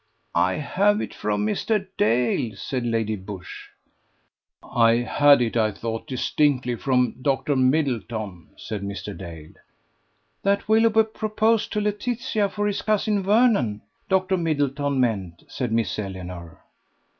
[0.33, 1.85] "I have it from Mr.
[1.95, 3.69] Dale," said Lady Busshe.
[4.63, 7.55] "I had it, I thought, distinctly from Dr.
[7.55, 9.15] Middleton," said Mr.
[9.15, 9.51] Dale.
[10.41, 16.61] "That Willoughby proposed to Laetitia for his cousin Vernon, Doctor Middleton meant," said Miss Eleanor.